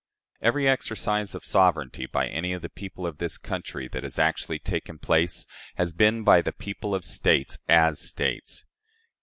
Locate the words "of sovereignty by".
1.35-2.25